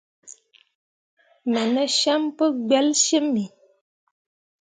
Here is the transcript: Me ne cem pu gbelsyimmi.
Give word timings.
Me 1.51 1.61
ne 1.73 1.83
cem 1.99 2.23
pu 2.37 2.45
gbelsyimmi. 2.67 3.45